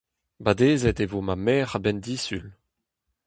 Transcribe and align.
Badezet 0.43 0.99
e 1.03 1.05
vo 1.11 1.19
ma 1.27 1.35
merc'h 1.45 1.77
a-benn 1.77 2.03
Disul. 2.05 2.45